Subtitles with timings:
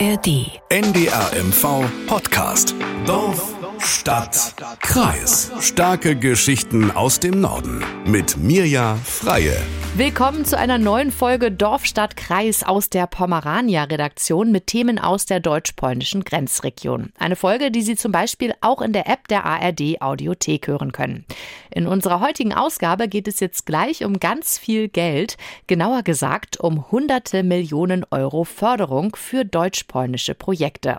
[0.00, 0.60] ARD.
[0.70, 2.72] NDRMV Podcast.
[3.04, 5.50] Dorf, Stadt, Kreis.
[5.60, 7.82] Starke Geschichten aus dem Norden.
[8.04, 9.56] Mit Mirja Freie.
[9.96, 15.40] Willkommen zu einer neuen Folge Dorf, Stadt, Kreis aus der Pomerania-Redaktion mit Themen aus der
[15.40, 17.12] deutsch-polnischen Grenzregion.
[17.18, 21.24] Eine Folge, die Sie zum Beispiel auch in der App der ARD Audiothek hören können.
[21.70, 26.90] In unserer heutigen Ausgabe geht es jetzt gleich um ganz viel Geld, genauer gesagt um
[26.90, 30.98] hunderte Millionen Euro Förderung für deutsch-polnische Projekte.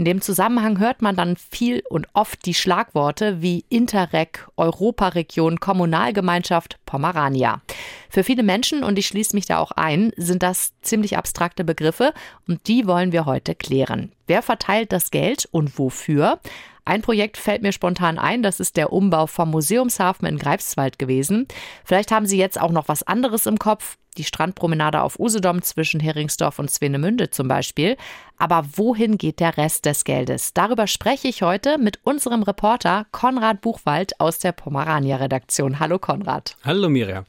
[0.00, 6.78] In dem Zusammenhang hört man dann viel und oft die Schlagworte wie Interreg, Europaregion, Kommunalgemeinschaft,
[6.86, 7.60] Pomerania.
[8.08, 12.14] Für viele Menschen, und ich schließe mich da auch ein, sind das ziemlich abstrakte Begriffe
[12.48, 14.10] und die wollen wir heute klären.
[14.26, 16.40] Wer verteilt das Geld und wofür?
[16.90, 21.46] Ein Projekt fällt mir spontan ein, das ist der Umbau vom Museumshafen in Greifswald gewesen.
[21.84, 26.00] Vielleicht haben Sie jetzt auch noch was anderes im Kopf, die Strandpromenade auf Usedom zwischen
[26.00, 27.96] Heringsdorf und Swenemünde zum Beispiel.
[28.38, 30.52] Aber wohin geht der Rest des Geldes?
[30.52, 35.78] Darüber spreche ich heute mit unserem Reporter Konrad Buchwald aus der Pomerania-Redaktion.
[35.78, 36.56] Hallo Konrad.
[36.64, 37.24] Hallo Miriam.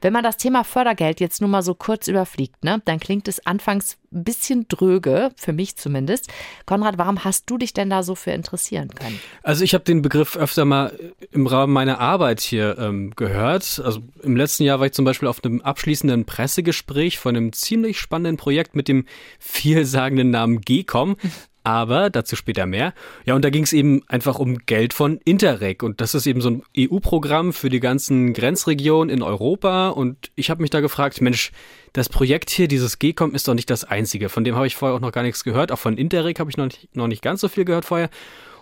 [0.00, 3.46] Wenn man das Thema Fördergeld jetzt nur mal so kurz überfliegt, ne, dann klingt es
[3.46, 6.28] anfangs ein bisschen dröge, für mich zumindest.
[6.66, 9.20] Konrad, warum hast du dich denn da so für interessieren können?
[9.42, 10.98] Also ich habe den Begriff öfter mal
[11.30, 13.82] im Rahmen meiner Arbeit hier ähm, gehört.
[13.84, 17.98] Also im letzten Jahr war ich zum Beispiel auf einem abschließenden Pressegespräch von einem ziemlich
[17.98, 19.04] spannenden Projekt mit dem
[19.38, 21.16] vielsagenden Namen GECOM.
[21.64, 22.94] Aber dazu später mehr.
[23.26, 25.82] Ja, und da ging es eben einfach um Geld von Interreg.
[25.82, 29.88] Und das ist eben so ein EU-Programm für die ganzen Grenzregionen in Europa.
[29.88, 31.52] Und ich habe mich da gefragt, Mensch,
[31.92, 34.28] das Projekt hier, dieses GECOM, ist doch nicht das einzige.
[34.28, 35.72] Von dem habe ich vorher auch noch gar nichts gehört.
[35.72, 38.08] Auch von Interreg habe ich noch nicht, noch nicht ganz so viel gehört vorher.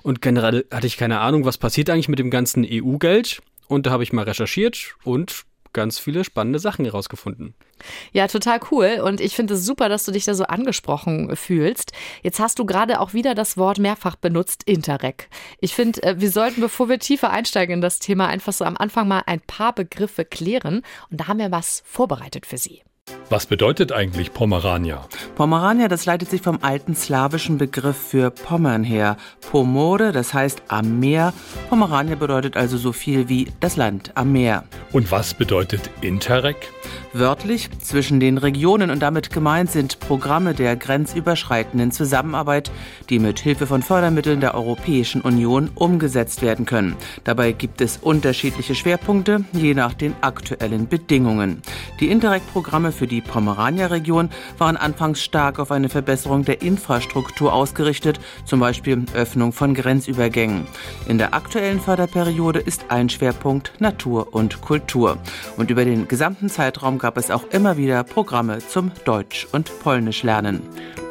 [0.03, 3.43] Und generell hatte ich keine Ahnung, was passiert eigentlich mit dem ganzen EU-Geld.
[3.69, 5.45] Und da habe ich mal recherchiert und
[5.77, 7.55] ganz viele spannende Sachen herausgefunden.
[8.13, 9.01] Ja, total cool.
[9.05, 11.93] Und ich finde es super, dass du dich da so angesprochen fühlst.
[12.23, 15.29] Jetzt hast du gerade auch wieder das Wort mehrfach benutzt, Interreg.
[15.61, 18.79] Ich finde, äh, wir sollten, bevor wir tiefer einsteigen in das Thema, einfach so am
[18.79, 20.83] Anfang mal ein paar Begriffe klären.
[21.11, 22.86] Und da haben wir was vorbereitet für Sie.
[23.29, 25.05] Was bedeutet eigentlich Pomerania?
[25.35, 29.17] Pomerania, das leitet sich vom alten slawischen Begriff für Pommern her.
[29.51, 31.33] Pomore, das heißt am Meer.
[31.69, 34.63] Pomerania bedeutet also so viel wie das Land am Meer.
[34.93, 36.57] Und was bedeutet Interreg?
[37.13, 42.71] Wörtlich zwischen den Regionen und damit gemeint sind Programme der grenzüberschreitenden Zusammenarbeit,
[43.11, 46.95] die mit Hilfe von Fördermitteln der Europäischen Union umgesetzt werden können.
[47.25, 51.63] Dabei gibt es unterschiedliche Schwerpunkte, je nach den aktuellen Bedingungen.
[52.01, 58.61] Die Interreg-Programme für die Pomerania-Region waren anfangs stark auf eine Verbesserung der Infrastruktur ausgerichtet, zum
[58.61, 60.67] Beispiel Öffnung von Grenzübergängen.
[61.07, 65.19] In der aktuellen Förderperiode ist ein Schwerpunkt Natur und Kultur.
[65.57, 70.63] Und über den gesamten Zeitraum gab es auch immer wieder Programme zum Deutsch- und Polnisch-Lernen.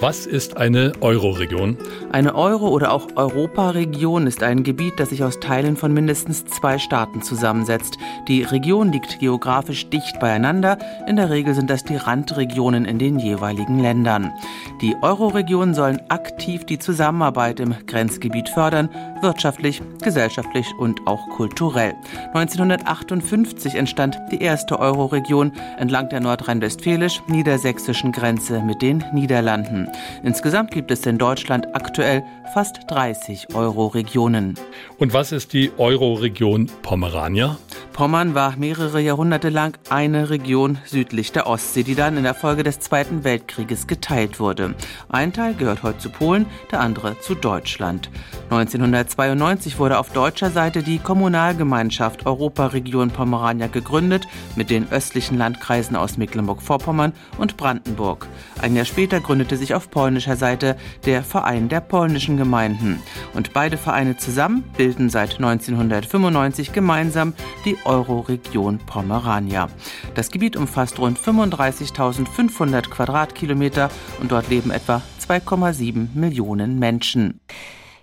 [0.01, 1.77] Was ist eine Euroregion?
[2.11, 6.77] Eine Euro- oder auch Europaregion ist ein Gebiet, das sich aus Teilen von mindestens zwei
[6.79, 7.97] Staaten zusammensetzt.
[8.27, 10.77] Die Region liegt geografisch dicht beieinander.
[11.07, 14.33] In der Regel sind das die Randregionen in den jeweiligen Ländern.
[14.81, 18.89] Die Euroregionen sollen aktiv die Zusammenarbeit im Grenzgebiet fördern,
[19.21, 21.93] wirtschaftlich, gesellschaftlich und auch kulturell.
[22.33, 29.84] 1958 entstand die erste Euroregion entlang der nordrhein-westfälisch-niedersächsischen Grenze mit den Niederlanden.
[30.23, 32.23] Insgesamt gibt es in Deutschland aktuell
[32.53, 34.55] fast 30 Euro-Regionen.
[34.97, 37.57] Und was ist die Euroregion Pomerania?
[37.95, 42.63] Pommern war mehrere Jahrhunderte lang eine Region südlich der Ostsee, die dann in der Folge
[42.63, 44.75] des Zweiten Weltkrieges geteilt wurde.
[45.07, 48.09] Ein Teil gehört heute zu Polen, der andere zu Deutschland.
[48.49, 54.27] 1992 wurde auf deutscher Seite die Kommunalgemeinschaft Europaregion Pomerania gegründet
[54.57, 58.27] mit den östlichen Landkreisen aus Mecklenburg-Vorpommern und Brandenburg.
[58.61, 60.75] Ein Jahr später gründete sich auf polnischer Seite
[61.05, 63.01] der Verein der polnischen Gemeinden.
[63.33, 67.33] Und beide Vereine zusammen bilden seit 1995 gemeinsam
[67.65, 69.69] die Euroregion Pomerania.
[70.13, 73.89] Das Gebiet umfasst rund 35.500 Quadratkilometer
[74.21, 77.39] und dort leben etwa 2,7 Millionen Menschen.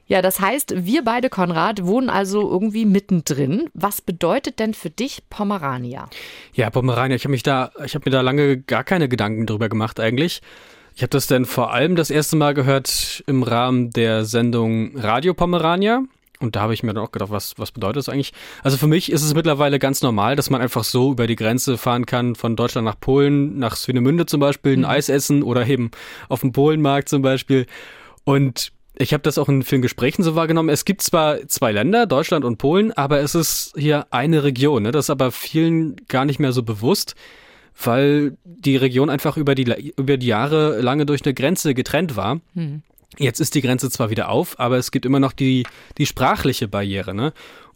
[0.06, 3.70] Ja, das heißt, wir beide, Konrad, wohnen also irgendwie mittendrin.
[3.72, 6.06] Was bedeutet denn für dich Pomerania?
[6.52, 9.68] Ja, Pomerania, ich habe mich da, ich habe mir da lange gar keine Gedanken drüber
[9.68, 10.42] gemacht eigentlich.
[10.94, 15.32] Ich habe das denn vor allem das erste Mal gehört im Rahmen der Sendung Radio
[15.32, 16.02] Pomerania.
[16.40, 18.32] Und da habe ich mir dann auch gedacht, was, was bedeutet das eigentlich?
[18.62, 21.78] Also für mich ist es mittlerweile ganz normal, dass man einfach so über die Grenze
[21.78, 24.86] fahren kann, von Deutschland nach Polen, nach Swinemünde zum Beispiel, ein mhm.
[24.86, 25.92] Eis essen oder eben
[26.28, 27.66] auf dem Polenmarkt zum Beispiel.
[28.24, 30.68] Und ich habe das auch in vielen Gesprächen so wahrgenommen.
[30.68, 34.82] Es gibt zwar zwei Länder, Deutschland und Polen, aber es ist hier eine Region.
[34.82, 34.90] Ne?
[34.90, 37.14] Das ist aber vielen gar nicht mehr so bewusst,
[37.80, 42.40] weil die Region einfach über die, über die Jahre lange durch eine Grenze getrennt war.
[42.54, 42.82] Hm.
[43.18, 45.66] Jetzt ist die Grenze zwar wieder auf, aber es gibt immer noch die,
[45.98, 47.14] die sprachliche Barriere.
[47.14, 47.32] Ne?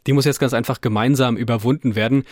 [0.06, 2.24] Die muss jetzt ganz einfach gemeinsam überwunden werden.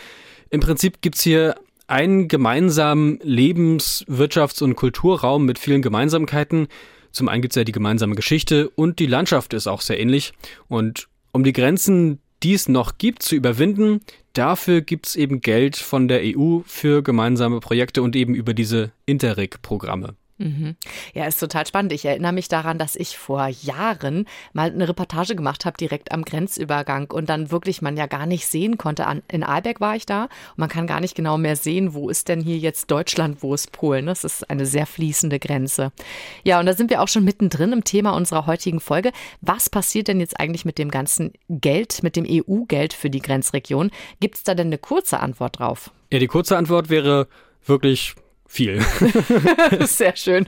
[0.49, 1.55] Im Prinzip gibt's hier
[1.87, 6.67] einen gemeinsamen Lebens-, Wirtschafts- und Kulturraum mit vielen Gemeinsamkeiten.
[7.11, 10.33] Zum einen gibt's ja die gemeinsame Geschichte und die Landschaft ist auch sehr ähnlich.
[10.67, 14.01] Und um die Grenzen, die es noch gibt, zu überwinden,
[14.33, 20.13] dafür gibt's eben Geld von der EU für gemeinsame Projekte und eben über diese Interreg-Programme.
[20.37, 20.75] Mhm.
[21.13, 21.93] Ja, ist total spannend.
[21.93, 26.25] Ich erinnere mich daran, dass ich vor Jahren mal eine Reportage gemacht habe, direkt am
[26.25, 29.05] Grenzübergang und dann wirklich man ja gar nicht sehen konnte.
[29.29, 32.27] In Aalberg war ich da und man kann gar nicht genau mehr sehen, wo ist
[32.27, 34.07] denn hier jetzt Deutschland, wo ist Polen.
[34.07, 35.93] Das ist eine sehr fließende Grenze.
[36.43, 39.11] Ja, und da sind wir auch schon mittendrin im Thema unserer heutigen Folge.
[39.39, 43.89] Was passiert denn jetzt eigentlich mit dem ganzen Geld, mit dem EU-Geld für die Grenzregion?
[44.19, 45.91] Gibt es da denn eine kurze Antwort drauf?
[46.11, 47.27] Ja, die kurze Antwort wäre
[47.65, 48.15] wirklich
[48.47, 48.81] viel.
[49.81, 50.47] Sehr schön.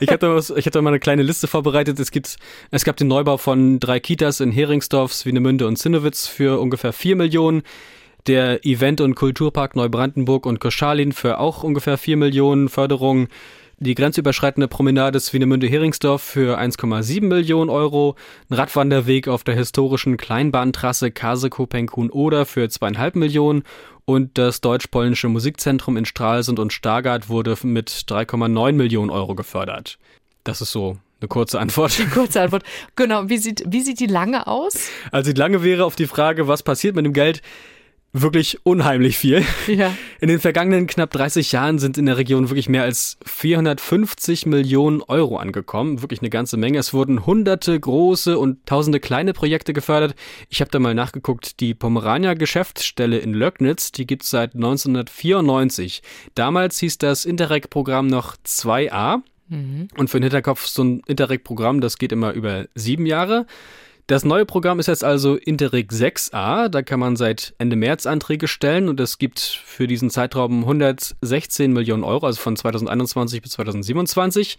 [0.00, 1.98] ich hatte, was, ich hatte mal eine kleine Liste vorbereitet.
[2.00, 2.36] Es, gibt,
[2.70, 7.16] es gab den Neubau von drei Kitas in Heringsdorf, Swinemünde und Zinnowitz für ungefähr vier
[7.16, 7.62] Millionen.
[8.26, 13.28] Der Event- und Kulturpark Neubrandenburg und Koschalin für auch ungefähr vier Millionen Förderung
[13.80, 18.16] die grenzüberschreitende Promenade Swinemünde-Heringsdorf für 1,7 Millionen Euro,
[18.50, 23.62] ein Radwanderweg auf der historischen Kleinbahntrasse Kaseko-Penkun-Oder für 2,5 Millionen
[24.04, 29.98] und das deutsch-polnische Musikzentrum in Stralsund und Stargard wurde mit 3,9 Millionen Euro gefördert.
[30.44, 31.98] Das ist so eine kurze Antwort.
[31.98, 32.64] Die kurze Antwort.
[32.96, 33.28] Genau.
[33.28, 34.88] Wie sieht, wie sieht die lange aus?
[35.12, 37.42] Also die lange wäre auf die Frage, was passiert mit dem Geld,
[38.12, 39.44] wirklich unheimlich viel.
[39.68, 39.94] Ja.
[40.20, 45.02] In den vergangenen knapp 30 Jahren sind in der Region wirklich mehr als 450 Millionen
[45.02, 46.00] Euro angekommen.
[46.00, 46.78] Wirklich eine ganze Menge.
[46.78, 50.14] Es wurden hunderte große und tausende kleine Projekte gefördert.
[50.48, 51.60] Ich habe da mal nachgeguckt.
[51.60, 56.02] Die Pomerania Geschäftsstelle in Löcknitz, die gibt's seit 1994.
[56.34, 59.20] Damals hieß das Interreg-Programm noch 2a.
[59.48, 59.88] Mhm.
[59.96, 63.46] Und für den Hinterkopf so ein Interreg-Programm, das geht immer über sieben Jahre.
[64.08, 66.70] Das neue Programm ist jetzt also Interreg 6a.
[66.70, 71.74] Da kann man seit Ende März Anträge stellen und es gibt für diesen Zeitraum 116
[71.74, 74.56] Millionen Euro, also von 2021 bis 2027.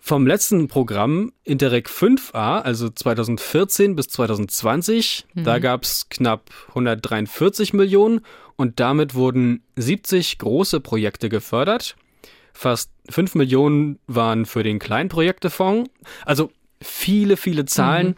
[0.00, 5.44] Vom letzten Programm Interreg 5a, also 2014 bis 2020, mhm.
[5.44, 8.20] da gab es knapp 143 Millionen
[8.56, 11.96] und damit wurden 70 große Projekte gefördert.
[12.52, 15.90] Fast 5 Millionen waren für den Kleinprojektefonds.
[16.26, 16.50] Also
[16.86, 18.08] viele, viele Zahlen.
[18.08, 18.16] Mhm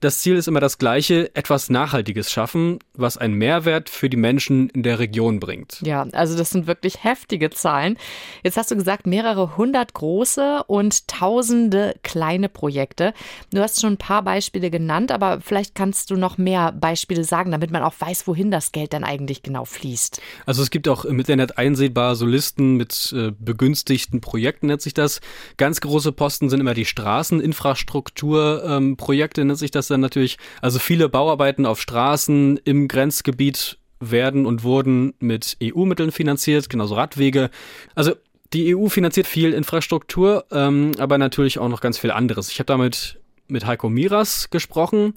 [0.00, 4.68] das Ziel ist immer das gleiche, etwas Nachhaltiges schaffen, was einen Mehrwert für die Menschen
[4.70, 5.80] in der Region bringt.
[5.82, 7.96] Ja, also das sind wirklich heftige Zahlen.
[8.42, 13.12] Jetzt hast du gesagt, mehrere hundert große und tausende kleine Projekte.
[13.52, 17.50] Du hast schon ein paar Beispiele genannt, aber vielleicht kannst du noch mehr Beispiele sagen,
[17.50, 20.20] damit man auch weiß, wohin das Geld dann eigentlich genau fließt.
[20.44, 24.94] Also es gibt auch im Internet einsehbar so Listen mit äh, begünstigten Projekten, nennt sich
[24.94, 25.20] das.
[25.56, 30.78] Ganz große Posten sind immer die Straßeninfrastrukturprojekte, ähm, nennt sich das das dann natürlich, also
[30.78, 37.50] viele Bauarbeiten auf Straßen im Grenzgebiet werden und wurden mit EU-Mitteln finanziert, genauso Radwege.
[37.94, 38.12] Also
[38.52, 42.50] die EU finanziert viel Infrastruktur, ähm, aber natürlich auch noch ganz viel anderes.
[42.50, 43.18] Ich habe damit
[43.48, 45.14] mit Heiko Miras gesprochen.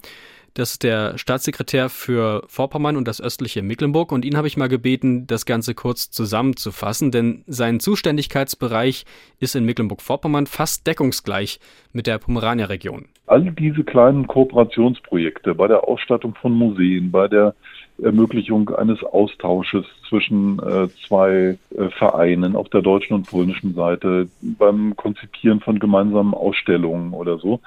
[0.54, 4.12] Das ist der Staatssekretär für Vorpommern und das östliche Mecklenburg.
[4.12, 9.04] Und ihn habe ich mal gebeten, das Ganze kurz zusammenzufassen, denn sein Zuständigkeitsbereich
[9.38, 11.60] ist in Mecklenburg-Vorpommern fast deckungsgleich
[11.92, 13.06] mit der Pomerania-Region.
[13.26, 17.54] All diese kleinen Kooperationsprojekte bei der Ausstattung von Museen, bei der
[18.02, 24.96] Ermöglichung eines Austausches zwischen äh, zwei äh, Vereinen auf der deutschen und polnischen Seite, beim
[24.96, 27.60] Konzipieren von gemeinsamen Ausstellungen oder so,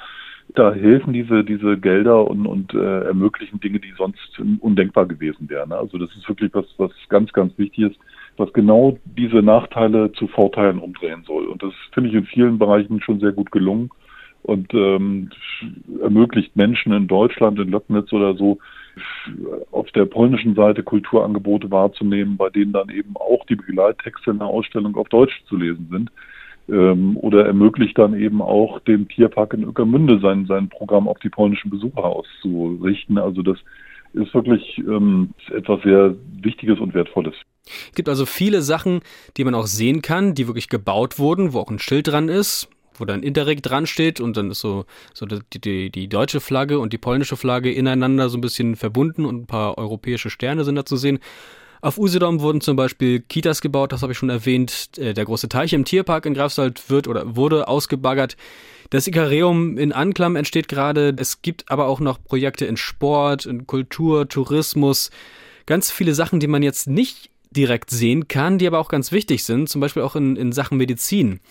[0.55, 5.71] da helfen diese, diese Gelder und, und äh, ermöglichen Dinge, die sonst undenkbar gewesen wären.
[5.71, 7.99] Also das ist wirklich was, was ganz, ganz wichtig ist,
[8.37, 11.45] was genau diese Nachteile zu Vorteilen umdrehen soll.
[11.45, 13.89] Und das finde ich in vielen Bereichen schon sehr gut gelungen
[14.43, 15.29] und ähm,
[16.01, 18.59] ermöglicht Menschen in Deutschland, in Löcknitz oder so,
[19.71, 24.47] auf der polnischen Seite Kulturangebote wahrzunehmen, bei denen dann eben auch die Begleittexte in der
[24.47, 26.11] Ausstellung auf Deutsch zu lesen sind
[26.69, 31.29] ähm, oder ermöglicht dann eben auch dem Tierpark in Ueckermünde sein, sein Programm auf die
[31.29, 33.17] polnischen Besucher auszurichten.
[33.17, 33.57] Also das
[34.13, 37.35] ist wirklich ähm, etwas sehr Wichtiges und Wertvolles.
[37.65, 39.01] Es gibt also viele Sachen,
[39.37, 42.69] die man auch sehen kann, die wirklich gebaut wurden, wo auch ein Schild dran ist,
[42.95, 46.79] wo dann Interreg dran steht und dann ist so, so die, die, die deutsche Flagge
[46.79, 50.75] und die polnische Flagge ineinander so ein bisschen verbunden und ein paar europäische Sterne sind
[50.75, 51.19] da zu sehen.
[51.83, 54.91] Auf Usedom wurden zum Beispiel Kitas gebaut, das habe ich schon erwähnt.
[54.97, 58.37] Äh, der große Teich im Tierpark in Greifswald wird oder wurde ausgebaggert.
[58.89, 61.13] Das Ikareum in Anklam entsteht gerade.
[61.17, 65.09] Es gibt aber auch noch Projekte in Sport, in Kultur, Tourismus.
[65.65, 69.43] Ganz viele Sachen, die man jetzt nicht direkt sehen kann, die aber auch ganz wichtig
[69.43, 71.41] sind, zum Beispiel auch in, in Sachen Medizin.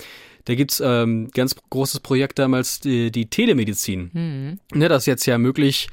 [0.47, 4.11] Da gibt's ähm, ganz großes Projekt damals, die, die Telemedizin.
[4.15, 4.79] Mhm.
[4.79, 5.89] Ne, das ist jetzt ja möglich,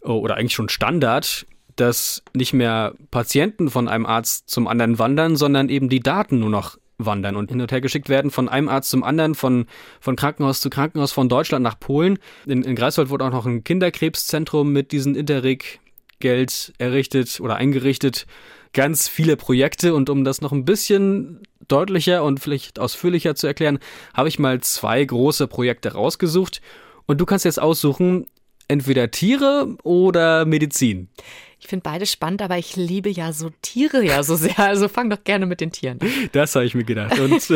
[0.00, 1.44] oh, oder eigentlich schon Standard,
[1.76, 6.50] dass nicht mehr Patienten von einem Arzt zum anderen wandern, sondern eben die Daten nur
[6.50, 9.66] noch wandern und hin und her geschickt werden von einem Arzt zum anderen, von,
[10.00, 12.18] von Krankenhaus zu Krankenhaus, von Deutschland nach Polen.
[12.46, 18.26] In, in Greifswald wurde auch noch ein Kinderkrebszentrum mit diesem Interreg-Geld errichtet oder eingerichtet.
[18.72, 23.78] Ganz viele Projekte und um das noch ein bisschen deutlicher und vielleicht ausführlicher zu erklären,
[24.12, 26.60] habe ich mal zwei große Projekte rausgesucht
[27.06, 28.26] und du kannst jetzt aussuchen,
[28.68, 31.08] entweder Tiere oder Medizin.
[31.64, 34.58] Ich finde beide spannend, aber ich liebe ja so Tiere ja so sehr.
[34.58, 36.08] Also fang doch gerne mit den Tieren an.
[36.32, 37.18] Das habe ich mir gedacht.
[37.18, 37.32] Und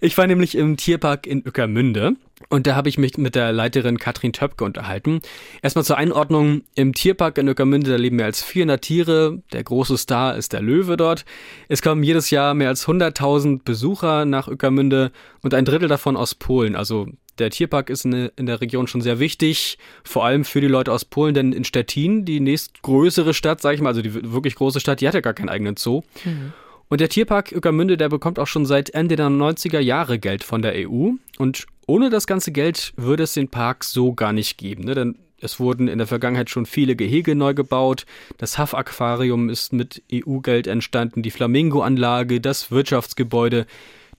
[0.00, 2.14] ich war nämlich im Tierpark in Ueckermünde.
[2.48, 5.20] Und da habe ich mich mit der Leiterin Katrin Töpke unterhalten.
[5.62, 6.62] Erstmal zur Einordnung.
[6.76, 9.42] Im Tierpark in Ueckermünde, da leben mehr als 400 Tiere.
[9.52, 11.24] Der große Star ist der Löwe dort.
[11.68, 15.10] Es kommen jedes Jahr mehr als 100.000 Besucher nach Ueckermünde
[15.42, 16.76] und ein Drittel davon aus Polen.
[16.76, 20.68] Also der Tierpark ist in, in, der Region schon sehr wichtig, vor allem für die
[20.68, 24.54] Leute aus Polen, denn in Stettin, die nächstgrößere Stadt, sag ich mal, also die wirklich
[24.54, 26.02] große Stadt, die hat ja gar keinen eigenen Zoo.
[26.24, 26.52] Mhm.
[26.88, 30.62] Und der Tierpark Ueckermünde, der bekommt auch schon seit Ende der 90er Jahre Geld von
[30.62, 31.10] der EU.
[31.38, 34.84] Und ohne das ganze Geld würde es den Park so gar nicht geben.
[34.84, 34.94] Ne?
[34.94, 38.06] Denn es wurden in der Vergangenheit schon viele Gehege neu gebaut.
[38.38, 43.66] Das Haff-Aquarium ist mit EU-Geld entstanden, die Flamingo-Anlage, das Wirtschaftsgebäude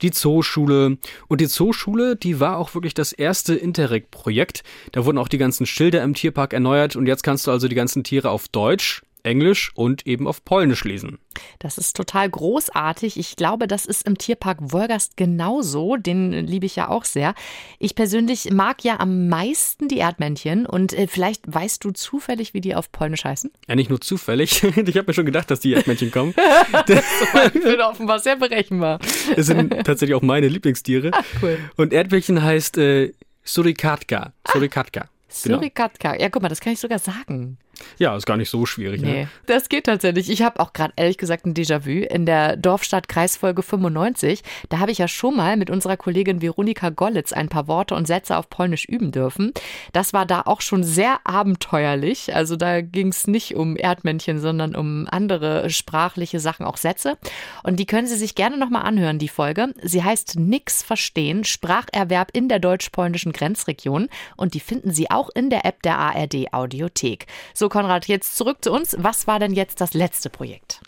[0.02, 0.98] die Zooschule.
[1.28, 4.62] Und die Zooschule, die war auch wirklich das erste Interreg-Projekt.
[4.92, 7.74] Da wurden auch die ganzen Schilder im Tierpark erneuert und jetzt kannst du also die
[7.74, 11.18] ganzen Tiere auf Deutsch Englisch und eben auf Polnisch lesen.
[11.58, 13.18] Das ist total großartig.
[13.18, 15.96] Ich glaube, das ist im Tierpark Wolgast genauso.
[15.96, 17.34] Den liebe ich ja auch sehr.
[17.78, 22.60] Ich persönlich mag ja am meisten die Erdmännchen und äh, vielleicht weißt du zufällig, wie
[22.60, 23.50] die auf Polnisch heißen?
[23.68, 24.62] Ja, nicht nur zufällig.
[24.90, 26.34] Ich habe mir schon gedacht, dass die Erdmännchen kommen.
[26.88, 28.98] ich bin offenbar sehr berechenbar.
[29.36, 31.10] Das sind tatsächlich auch meine Lieblingstiere.
[31.12, 31.58] Ach, cool.
[31.76, 33.12] Und Erdmännchen heißt äh,
[33.44, 34.32] Surikatka.
[34.48, 35.02] Surikatka.
[35.02, 36.16] Ah, Surikatka.
[36.18, 37.58] Ja, guck mal, das kann ich sogar sagen.
[37.98, 39.00] Ja, ist gar nicht so schwierig.
[39.00, 39.28] Nee, ne?
[39.46, 40.30] das geht tatsächlich.
[40.30, 44.42] Ich habe auch gerade ehrlich gesagt ein Déjà-vu in der Dorfstadt-Kreisfolge 95.
[44.68, 48.06] Da habe ich ja schon mal mit unserer Kollegin Veronika Gollitz ein paar Worte und
[48.06, 49.52] Sätze auf Polnisch üben dürfen.
[49.92, 52.34] Das war da auch schon sehr abenteuerlich.
[52.34, 57.16] Also da ging es nicht um Erdmännchen, sondern um andere sprachliche Sachen, auch Sätze.
[57.62, 59.74] Und die können Sie sich gerne nochmal anhören, die Folge.
[59.82, 64.08] Sie heißt Nix verstehen, Spracherwerb in der deutsch-polnischen Grenzregion.
[64.36, 67.26] Und die finden Sie auch in der App der ARD Audiothek.
[67.54, 68.94] So Konrad, jetzt zurück zu uns.
[68.98, 70.80] Was war denn jetzt das letzte Projekt?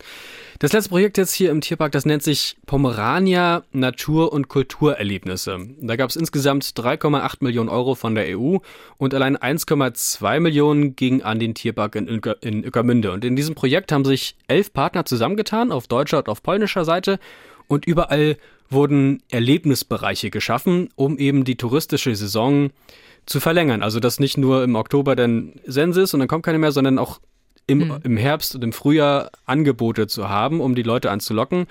[0.59, 5.59] Das letzte Projekt jetzt hier im Tierpark, das nennt sich Pomerania Natur- und Kulturerlebnisse.
[5.81, 8.59] Da gab es insgesamt 3,8 Millionen Euro von der EU
[8.99, 12.07] und allein 1,2 Millionen ging an den Tierpark in,
[12.43, 13.11] in Ueckermünde.
[13.11, 17.19] Und in diesem Projekt haben sich elf Partner zusammengetan, auf deutscher und auf polnischer Seite.
[17.67, 18.37] Und überall
[18.71, 22.71] wurden Erlebnisbereiche geschaffen, um eben die touristische Saison
[23.27, 23.83] zu verlängern.
[23.83, 27.21] Also dass nicht nur im Oktober dann Sense und dann kommt keine mehr, sondern auch
[27.67, 27.99] im, mhm.
[28.03, 31.67] im Herbst und im Frühjahr Angebote zu haben, um die Leute anzulocken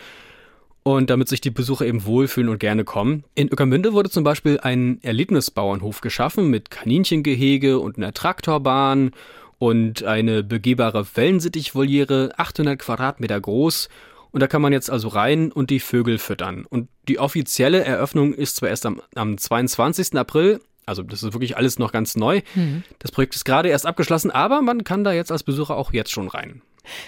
[0.83, 3.23] und damit sich die Besucher eben wohlfühlen und gerne kommen.
[3.35, 9.11] In Ueckermünde wurde zum Beispiel ein Erlebnisbauernhof geschaffen mit Kaninchengehege und einer Traktorbahn
[9.59, 13.89] und eine begehbare Wellensittichvoliere, 800 Quadratmeter groß.
[14.31, 16.65] Und da kann man jetzt also rein und die Vögel füttern.
[16.67, 20.15] Und die offizielle Eröffnung ist zwar erst am, am 22.
[20.15, 22.41] April, also das ist wirklich alles noch ganz neu.
[22.53, 22.83] Mhm.
[22.99, 26.11] Das Projekt ist gerade erst abgeschlossen, aber man kann da jetzt als Besucher auch jetzt
[26.11, 26.61] schon rein.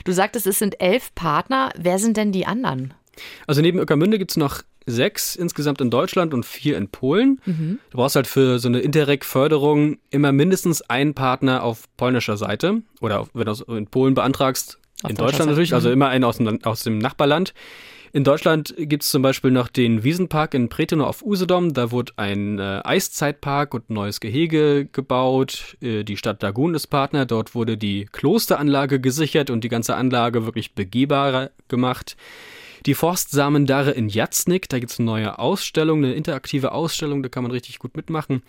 [0.05, 1.71] Du sagtest, es sind elf Partner.
[1.77, 2.93] Wer sind denn die anderen?
[3.45, 7.41] Also neben Öckermünde gibt es noch sechs insgesamt in Deutschland und vier in Polen.
[7.45, 7.79] Mhm.
[7.89, 13.27] Du brauchst halt für so eine Interreg-Förderung immer mindestens einen Partner auf polnischer Seite oder
[13.33, 15.93] wenn du in Polen beantragst, auf in Deutschland natürlich, also mhm.
[15.93, 17.53] immer einen aus dem, aus dem Nachbarland.
[18.15, 21.73] In Deutschland gibt es zum Beispiel noch den Wiesenpark in Pretenow auf Usedom.
[21.73, 25.77] Da wurde ein äh, Eiszeitpark und ein neues Gehege gebaut.
[25.81, 27.25] Äh, die Stadt Dagun ist Partner.
[27.25, 32.15] Dort wurde die Klosteranlage gesichert und die ganze Anlage wirklich begehbar gemacht.
[32.85, 37.41] Die Forstsamendarre in Jatznik, da gibt es eine neue Ausstellung, eine interaktive Ausstellung, da kann
[37.41, 38.43] man richtig gut mitmachen.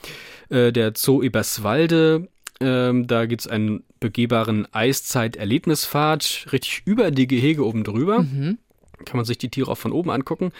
[0.50, 2.28] Äh, der Zoo Eberswalde,
[2.61, 8.25] ähm, da gibt es einen begehbaren Eiszeit-Erlebnispfad, richtig über die Gehege oben drüber.
[8.25, 8.59] Mhm
[9.04, 10.52] kann man sich die Tiere auch von oben angucken.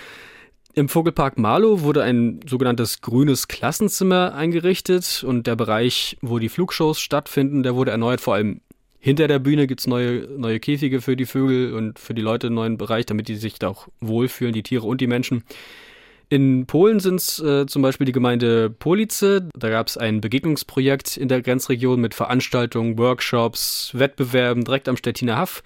[0.77, 6.99] Im Vogelpark Marlow wurde ein sogenanntes grünes Klassenzimmer eingerichtet und der Bereich, wo die Flugshows
[6.99, 8.21] stattfinden, der wurde erneuert.
[8.21, 8.61] Vor allem
[8.99, 12.49] hinter der Bühne gibt es neue, neue Käfige für die Vögel und für die Leute
[12.49, 15.45] einen neuen Bereich, damit die sich da auch wohlfühlen, die Tiere und die Menschen.
[16.29, 19.43] In Polen sind es äh, zum Beispiel die Gemeinde Police.
[19.57, 25.37] Da gab es ein Begegnungsprojekt in der Grenzregion mit Veranstaltungen, Workshops, Wettbewerben direkt am Stettiner
[25.37, 25.63] Haff.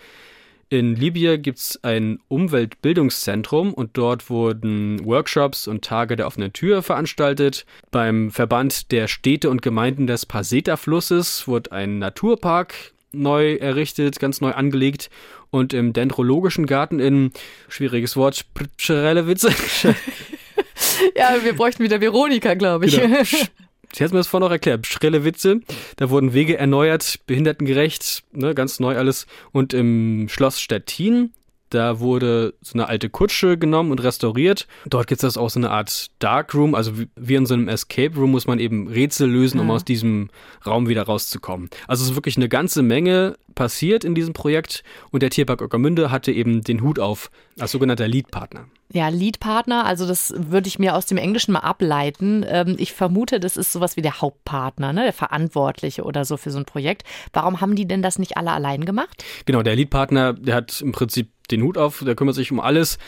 [0.70, 6.82] In Libyen gibt es ein Umweltbildungszentrum und dort wurden Workshops und Tage der offenen Tür
[6.82, 7.64] veranstaltet.
[7.90, 14.52] Beim Verband der Städte und Gemeinden des Paseta-Flusses wurde ein Naturpark neu errichtet, ganz neu
[14.52, 15.08] angelegt.
[15.50, 17.32] Und im Dendrologischen Garten in,
[17.70, 18.44] schwieriges Wort,
[18.76, 19.48] Pschrelewitze.
[21.16, 23.00] ja, wir bräuchten wieder Veronika, glaube ich.
[23.00, 23.22] Genau.
[23.94, 24.86] Sie hat mir das vorhin noch erklärt.
[24.86, 25.60] Schrille Witze.
[25.96, 29.26] Da wurden Wege erneuert, behindertengerecht, ne, ganz neu alles.
[29.52, 31.32] Und im Schloss Stettin
[31.70, 34.66] da wurde so eine alte Kutsche genommen und restauriert.
[34.86, 38.30] Dort gibt es auch so eine Art Darkroom, also wie in so einem Escape Room
[38.30, 40.30] muss man eben Rätsel lösen, um aus diesem
[40.66, 41.68] Raum wieder rauszukommen.
[41.86, 46.10] Also es ist wirklich eine ganze Menge passiert in diesem Projekt und der Tierpark Ockermünde
[46.10, 48.66] hatte eben den Hut auf als sogenannter Leadpartner.
[48.92, 52.44] Ja, Leadpartner, also das würde ich mir aus dem Englischen mal ableiten.
[52.48, 55.02] Ähm, ich vermute, das ist sowas wie der Hauptpartner, ne?
[55.02, 57.02] der Verantwortliche oder so für so ein Projekt.
[57.34, 59.24] Warum haben die denn das nicht alle allein gemacht?
[59.44, 62.98] Genau, der Leadpartner, der hat im Prinzip den Hut auf, der kümmert sich um alles.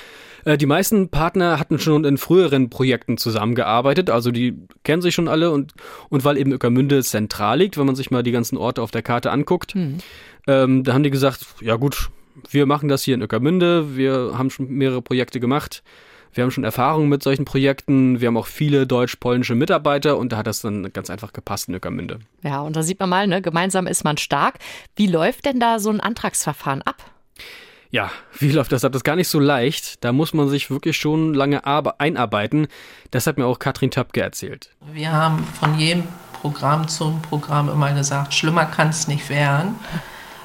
[0.45, 5.29] Äh, die meisten Partner hatten schon in früheren Projekten zusammengearbeitet, also die kennen sich schon
[5.29, 5.73] alle und,
[6.11, 9.03] und weil eben Öckermünde zentral liegt, wenn man sich mal die ganzen Orte auf der
[9.03, 9.99] Karte anguckt, hm.
[10.47, 12.11] ähm, da haben die gesagt, ja gut,
[12.51, 15.83] wir machen das hier in Öckermünde, wir haben schon mehrere Projekte gemacht.
[16.33, 18.21] Wir haben schon Erfahrung mit solchen Projekten.
[18.21, 21.75] Wir haben auch viele deutsch-polnische Mitarbeiter und da hat das dann ganz einfach gepasst in
[21.75, 22.21] Öckermünde.
[22.43, 24.59] Ja, und da sieht man mal, ne, gemeinsam ist man stark.
[24.95, 27.03] Wie läuft denn da so ein Antragsverfahren ab?
[27.91, 28.93] Ja, wie läuft das ab?
[28.93, 30.05] Das ist gar nicht so leicht.
[30.05, 32.69] Da muss man sich wirklich schon lange einarbeiten.
[33.11, 34.71] Das hat mir auch Katrin Töpke erzählt.
[34.93, 39.75] Wir haben von jedem Programm zum Programm immer gesagt, schlimmer kann es nicht werden.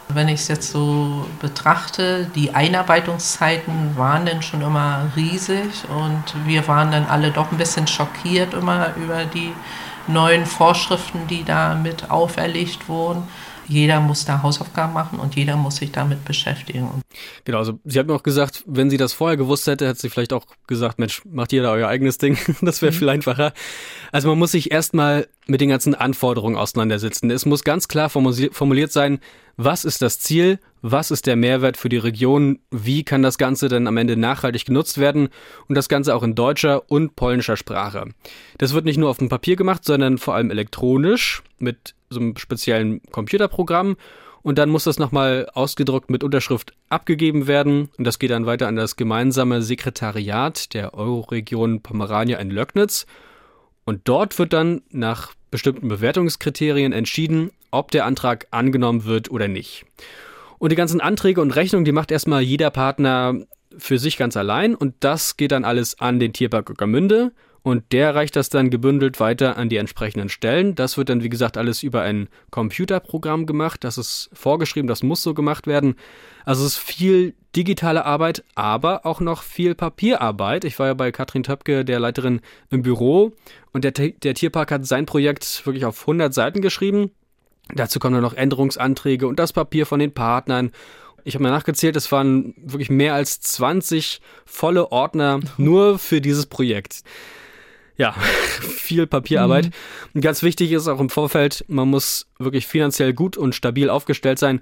[0.09, 6.67] Wenn ich es jetzt so betrachte, die Einarbeitungszeiten waren dann schon immer riesig und wir
[6.67, 9.51] waren dann alle doch ein bisschen schockiert immer über die
[10.07, 13.27] neuen Vorschriften, die da mit auferlegt wurden
[13.67, 16.89] jeder muss da Hausaufgaben machen und jeder muss sich damit beschäftigen.
[17.43, 20.09] Genau, also sie hat mir auch gesagt, wenn sie das vorher gewusst hätte, hätte sie
[20.09, 22.37] vielleicht auch gesagt, Mensch, macht jeder euer eigenes Ding.
[22.61, 22.97] das wäre mhm.
[22.97, 23.53] viel einfacher.
[24.11, 27.29] Also man muss sich erstmal mit den ganzen Anforderungen auseinandersetzen.
[27.29, 29.19] Es muss ganz klar formuliert sein,
[29.57, 33.69] was ist das Ziel, was ist der Mehrwert für die Region, wie kann das Ganze
[33.69, 35.29] dann am Ende nachhaltig genutzt werden
[35.67, 38.09] und das Ganze auch in deutscher und polnischer Sprache.
[38.57, 42.35] Das wird nicht nur auf dem Papier gemacht, sondern vor allem elektronisch mit so einem
[42.37, 43.95] speziellen Computerprogramm.
[44.41, 47.89] Und dann muss das nochmal ausgedruckt mit Unterschrift abgegeben werden.
[47.97, 53.07] Und das geht dann weiter an das gemeinsame Sekretariat der Euroregion Pomerania in Löcknitz.
[53.85, 59.85] Und dort wird dann nach bestimmten Bewertungskriterien entschieden, ob der Antrag angenommen wird oder nicht.
[60.59, 63.35] Und die ganzen Anträge und Rechnungen, die macht erstmal jeder Partner
[63.77, 64.75] für sich ganz allein.
[64.75, 67.31] Und das geht dann alles an den Tierpark Ueckermünde
[67.65, 70.75] und der reicht das dann gebündelt weiter an die entsprechenden Stellen.
[70.75, 73.83] Das wird dann, wie gesagt, alles über ein Computerprogramm gemacht.
[73.83, 75.95] Das ist vorgeschrieben, das muss so gemacht werden.
[76.45, 80.63] Also es ist viel digitale Arbeit, aber auch noch viel Papierarbeit.
[80.63, 83.31] Ich war ja bei Katrin Töpke, der Leiterin im Büro,
[83.73, 87.09] und der, der Tierpark hat sein Projekt wirklich auf 100 Seiten geschrieben.
[87.73, 90.71] Dazu kommen dann noch Änderungsanträge und das Papier von den Partnern.
[91.23, 96.45] Ich habe mal nachgezählt, es waren wirklich mehr als 20 volle Ordner nur für dieses
[96.45, 97.01] Projekt.
[97.97, 98.11] Ja,
[98.77, 99.65] viel Papierarbeit.
[99.65, 99.71] Mhm.
[100.15, 104.39] Und ganz wichtig ist auch im Vorfeld, man muss wirklich finanziell gut und stabil aufgestellt
[104.39, 104.61] sein,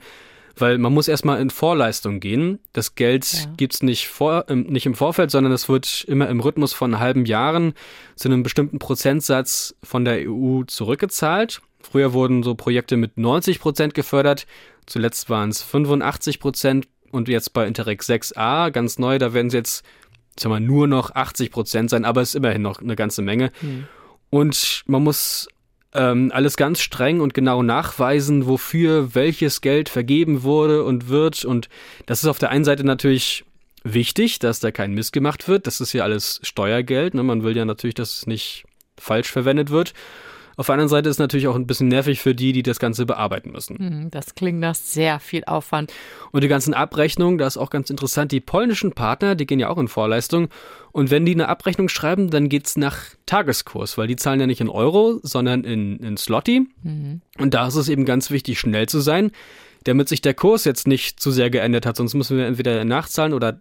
[0.56, 2.60] weil man muss erstmal in Vorleistung gehen.
[2.74, 3.52] Das Geld ja.
[3.58, 7.26] gibt's nicht, vor, ähm, nicht im Vorfeld, sondern es wird immer im Rhythmus von halben
[7.26, 7.74] Jahren
[8.16, 11.62] zu einem bestimmten Prozentsatz von der EU zurückgezahlt.
[11.82, 14.46] Früher wurden so Projekte mit 90 Prozent gefördert,
[14.86, 19.54] zuletzt waren es 85 Prozent und jetzt bei Interreg 6a, ganz neu, da werden es
[19.54, 19.86] jetzt
[20.40, 23.52] sagen wir, nur noch 80 Prozent sein, aber es ist immerhin noch eine ganze Menge.
[23.62, 23.88] Mhm.
[24.30, 25.48] Und man muss
[25.94, 31.46] ähm, alles ganz streng und genau nachweisen, wofür welches Geld vergeben wurde und wird.
[31.46, 31.70] Und
[32.06, 33.46] das ist auf der einen Seite natürlich
[33.84, 35.68] wichtig, dass da kein Mist gemacht wird.
[35.68, 37.14] Das ist ja alles Steuergeld.
[37.14, 37.24] Ne?
[37.24, 38.66] Man will ja natürlich, dass es nicht
[38.98, 39.94] falsch verwendet wird.
[40.56, 42.80] Auf der anderen Seite ist es natürlich auch ein bisschen nervig für die, die das
[42.80, 43.78] Ganze bearbeiten müssen.
[43.78, 45.94] Hm, das klingt nach sehr viel Aufwand.
[46.32, 49.70] Und die ganzen Abrechnungen, da ist auch ganz interessant, die polnischen Partner, die gehen ja
[49.70, 50.50] auch in Vorleistung.
[50.92, 54.48] Und wenn die eine Abrechnung schreiben, dann geht es nach Tageskurs, weil die zahlen ja
[54.48, 56.68] nicht in Euro, sondern in, in Slotty.
[56.84, 57.22] Mhm.
[57.40, 59.32] Und da ist es eben ganz wichtig, schnell zu sein
[59.86, 61.98] damit sich der Kurs jetzt nicht zu sehr geändert hat.
[61.98, 63.60] Sonst müssen wir entweder nachzahlen oder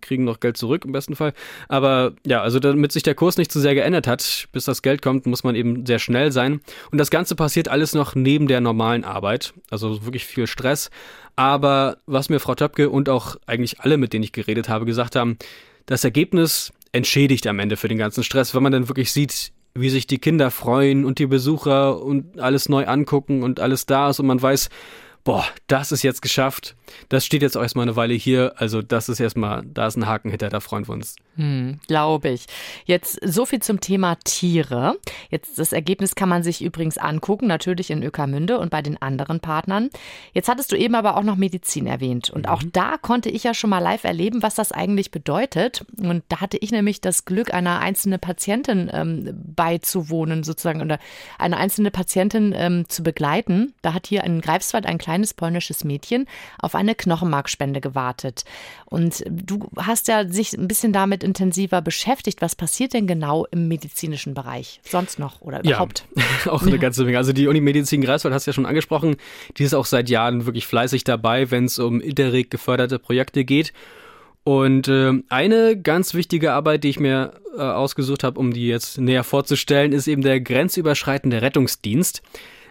[0.00, 1.32] kriegen noch Geld zurück im besten Fall.
[1.68, 5.02] Aber ja, also damit sich der Kurs nicht zu sehr geändert hat, bis das Geld
[5.02, 6.60] kommt, muss man eben sehr schnell sein.
[6.90, 9.54] Und das Ganze passiert alles noch neben der normalen Arbeit.
[9.70, 10.90] Also wirklich viel Stress.
[11.36, 15.16] Aber was mir Frau Töpke und auch eigentlich alle, mit denen ich geredet habe, gesagt
[15.16, 15.38] haben,
[15.86, 19.88] das Ergebnis entschädigt am Ende für den ganzen Stress, wenn man dann wirklich sieht, wie
[19.88, 24.20] sich die Kinder freuen und die Besucher und alles neu angucken und alles da ist
[24.20, 24.68] und man weiß,
[25.24, 26.76] boah, das ist jetzt geschafft.
[27.08, 28.54] Das steht jetzt auch erstmal eine Weile hier.
[28.56, 31.16] Also das ist erstmal, da ist ein Haken hinter, da freuen wir uns.
[31.36, 32.44] Hm, Glaube ich.
[32.84, 34.98] Jetzt so viel zum Thema Tiere.
[35.30, 39.40] Jetzt das Ergebnis kann man sich übrigens angucken, natürlich in Ökermünde und bei den anderen
[39.40, 39.88] Partnern.
[40.34, 42.28] Jetzt hattest du eben aber auch noch Medizin erwähnt.
[42.28, 42.72] Und auch mhm.
[42.72, 45.86] da konnte ich ja schon mal live erleben, was das eigentlich bedeutet.
[45.98, 50.98] Und da hatte ich nämlich das Glück, einer einzelnen Patientin ähm, beizuwohnen, sozusagen, oder
[51.38, 53.72] eine einzelne Patientin ähm, zu begleiten.
[53.80, 56.26] Da hat hier in Greifswald ein kleines polnisches Mädchen
[56.58, 58.44] auf eine Knochenmarkspende gewartet.
[58.84, 62.42] Und du hast ja sich ein bisschen damit damit intensiver beschäftigt.
[62.42, 66.04] Was passiert denn genau im medizinischen Bereich sonst noch oder überhaupt?
[66.44, 67.18] Ja, auch eine ganze Menge.
[67.18, 69.16] Also die Unimedizin Greifswald hast du ja schon angesprochen.
[69.56, 73.72] Die ist auch seit Jahren wirklich fleißig dabei, wenn es um Interreg geförderte Projekte geht.
[74.44, 78.98] Und äh, eine ganz wichtige Arbeit, die ich mir äh, ausgesucht habe, um die jetzt
[78.98, 82.22] näher vorzustellen, ist eben der grenzüberschreitende Rettungsdienst.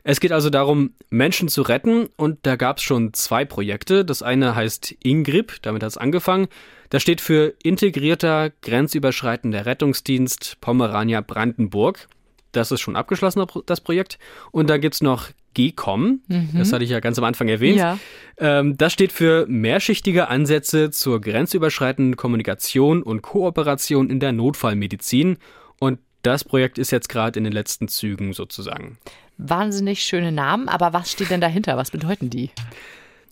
[0.04, 4.04] Es geht also darum, Menschen zu retten und da gab es schon zwei Projekte.
[4.04, 6.48] Das eine heißt Ingrip, damit hat es angefangen.
[6.92, 12.10] Das steht für Integrierter Grenzüberschreitender Rettungsdienst Pomerania Brandenburg.
[12.52, 14.20] Das ist schon abgeschlossen, das Projekt.
[14.52, 16.50] Und da gibt es noch GCOM, mhm.
[16.54, 17.78] das hatte ich ja ganz am Anfang erwähnt.
[17.78, 17.98] Ja.
[18.38, 25.38] Ähm, das steht für mehrschichtige Ansätze zur grenzüberschreitenden Kommunikation und Kooperation in der Notfallmedizin.
[25.80, 28.98] Und das Projekt ist jetzt gerade in den letzten Zügen sozusagen.
[29.38, 31.78] Wahnsinnig schöne Namen, aber was steht denn dahinter?
[31.78, 32.50] Was bedeuten die?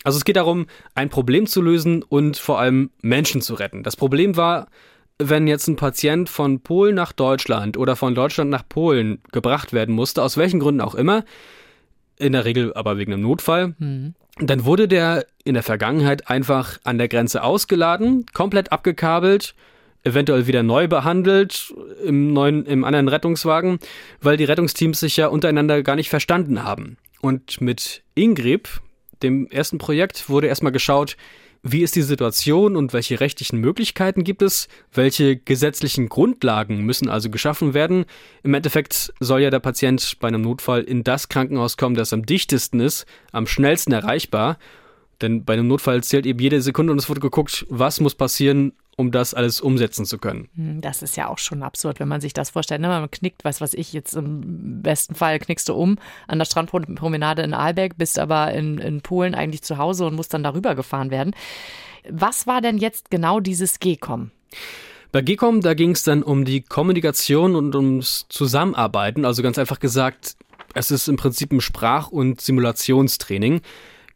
[0.03, 3.83] Also es geht darum, ein Problem zu lösen und vor allem Menschen zu retten.
[3.83, 4.67] Das Problem war,
[5.17, 9.93] wenn jetzt ein Patient von Polen nach Deutschland oder von Deutschland nach Polen gebracht werden
[9.93, 11.25] musste, aus welchen Gründen auch immer,
[12.17, 14.13] in der Regel aber wegen einem Notfall, mhm.
[14.39, 19.55] dann wurde der in der Vergangenheit einfach an der Grenze ausgeladen, komplett abgekabelt,
[20.03, 21.73] eventuell wieder neu behandelt
[22.05, 23.79] im neuen, im anderen Rettungswagen,
[24.21, 26.97] weil die Rettungsteams sich ja untereinander gar nicht verstanden haben.
[27.21, 28.69] Und mit Ingrip,
[29.23, 31.17] dem ersten Projekt wurde erstmal geschaut,
[31.62, 34.69] wie ist die Situation und welche rechtlichen Möglichkeiten gibt es?
[34.93, 38.05] Welche gesetzlichen Grundlagen müssen also geschaffen werden?
[38.43, 42.25] Im Endeffekt soll ja der Patient bei einem Notfall in das Krankenhaus kommen, das am
[42.25, 44.58] dichtesten ist, am schnellsten erreichbar.
[45.21, 48.71] Denn bei einem Notfall zählt eben jede Sekunde und es wurde geguckt, was muss passieren,
[48.99, 50.49] um das alles umsetzen zu können.
[50.55, 52.81] Hm, das ist ja auch schon absurd, wenn man sich das vorstellt.
[52.81, 52.89] Ne?
[52.89, 57.41] Man knickt, was weiß ich, jetzt im besten Fall knickst du um an der Strandpromenade
[57.41, 61.12] in Aalbeck, bist aber in, in Polen eigentlich zu Hause und musst dann darüber gefahren
[61.12, 61.33] werden.
[62.09, 64.31] Was war denn jetzt genau dieses GECOM?
[65.13, 69.23] Bei GECOM, da ging es dann um die Kommunikation und ums Zusammenarbeiten.
[69.23, 70.35] Also ganz einfach gesagt,
[70.73, 73.62] es ist im Prinzip ein Sprach- und Simulationstraining.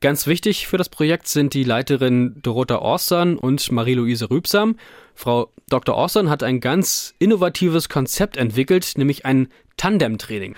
[0.04, 4.76] Ganz wichtig für das Projekt sind die Leiterin Dorota Orsan und Marie-Louise Rübsam.
[5.16, 5.96] Frau Dr.
[5.96, 10.56] Orsan hat ein ganz innovatives Konzept entwickelt, nämlich ein Tandem-Training.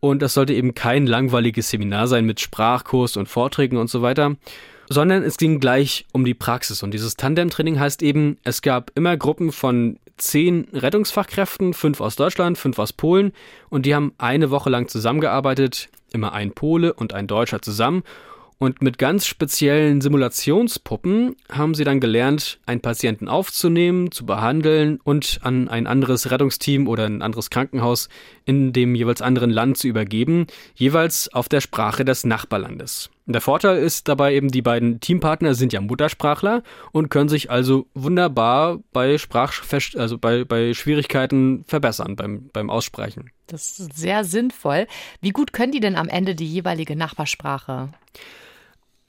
[0.00, 4.34] Und das sollte eben kein langweiliges Seminar sein mit Sprachkurs und Vorträgen und so weiter,
[4.88, 6.82] sondern es ging gleich um die Praxis.
[6.82, 12.58] Und dieses Tandem-Training heißt eben, es gab immer Gruppen von zehn Rettungsfachkräften, fünf aus Deutschland,
[12.58, 13.34] fünf aus Polen,
[13.68, 18.02] und die haben eine Woche lang zusammengearbeitet, immer ein Pole und ein Deutscher zusammen.
[18.62, 25.40] Und mit ganz speziellen Simulationspuppen haben sie dann gelernt, einen Patienten aufzunehmen, zu behandeln und
[25.40, 28.10] an ein anderes Rettungsteam oder ein anderes Krankenhaus
[28.44, 33.08] in dem jeweils anderen Land zu übergeben, jeweils auf der Sprache des Nachbarlandes.
[33.24, 37.86] Der Vorteil ist dabei eben, die beiden Teampartner sind ja Muttersprachler und können sich also
[37.94, 39.54] wunderbar bei Sprach
[39.94, 43.30] also bei, bei Schwierigkeiten verbessern beim, beim Aussprechen.
[43.46, 44.86] Das ist sehr sinnvoll.
[45.22, 47.88] Wie gut können die denn am Ende die jeweilige Nachbarsprache?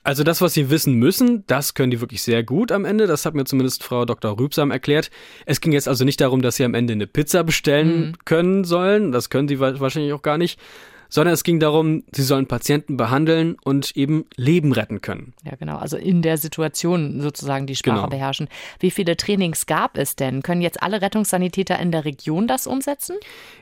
[0.04, 3.06] Also das, was Sie wissen müssen, das können die wirklich sehr gut am Ende.
[3.06, 4.38] Das hat mir zumindest Frau Dr.
[4.38, 5.10] Rübsam erklärt.
[5.46, 8.14] Es ging jetzt also nicht darum, dass Sie am Ende eine Pizza bestellen mhm.
[8.24, 9.12] können sollen.
[9.12, 10.58] Das können Sie wahrscheinlich auch gar nicht.
[11.08, 15.34] Sondern es ging darum, Sie sollen Patienten behandeln und eben Leben retten können.
[15.44, 15.76] Ja, genau.
[15.76, 18.08] Also in der Situation sozusagen die Sprache genau.
[18.08, 18.48] beherrschen.
[18.80, 20.42] Wie viele Trainings gab es denn?
[20.42, 23.16] Können jetzt alle Rettungssanitäter in der Region das umsetzen?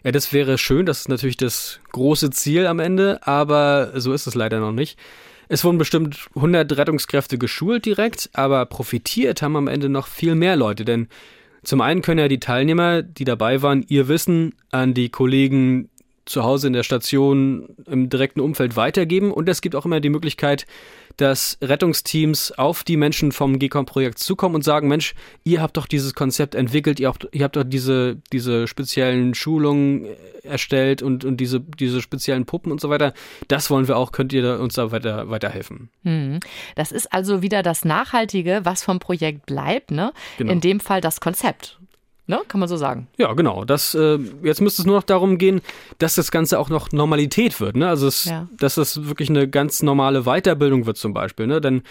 [0.04, 0.86] Ja, das wäre schön.
[0.86, 3.18] Das ist natürlich das große Ziel am Ende.
[3.26, 4.96] Aber so ist es leider noch nicht.
[5.52, 10.54] Es wurden bestimmt 100 Rettungskräfte geschult direkt, aber profitiert haben am Ende noch viel mehr
[10.54, 11.08] Leute, denn
[11.64, 15.88] zum einen können ja die Teilnehmer, die dabei waren, ihr Wissen an die Kollegen
[16.24, 19.32] zu Hause in der Station im direkten Umfeld weitergeben.
[19.32, 20.66] Und es gibt auch immer die Möglichkeit,
[21.16, 26.14] dass Rettungsteams auf die Menschen vom GECOM-Projekt zukommen und sagen, Mensch, ihr habt doch dieses
[26.14, 30.06] Konzept entwickelt, ihr habt, ihr habt doch diese, diese speziellen Schulungen
[30.42, 33.12] erstellt und, und diese, diese speziellen Puppen und so weiter.
[33.48, 35.90] Das wollen wir auch, könnt ihr uns da weiter, weiterhelfen.
[36.04, 36.40] Hm.
[36.74, 40.12] Das ist also wieder das Nachhaltige, was vom Projekt bleibt, ne?
[40.38, 40.52] Genau.
[40.52, 41.80] In dem Fall das Konzept.
[42.30, 42.40] Ne?
[42.46, 43.08] Kann man so sagen.
[43.18, 43.64] Ja, genau.
[43.64, 45.62] Das, äh, jetzt müsste es nur noch darum gehen,
[45.98, 47.76] dass das Ganze auch noch Normalität wird.
[47.76, 47.88] Ne?
[47.88, 48.46] Also, es, ja.
[48.56, 51.48] dass das wirklich eine ganz normale Weiterbildung wird zum Beispiel.
[51.48, 51.60] Ne?
[51.60, 51.82] Denn